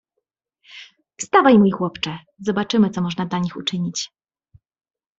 "Wstawaj, 1.17 1.57
mój 1.59 1.71
chłopcze; 1.71 2.17
zobaczymy, 2.39 2.89
co 2.89 3.01
można 3.01 3.25
dla 3.25 3.39
nich 3.39 3.55
uczynić." 3.57 4.11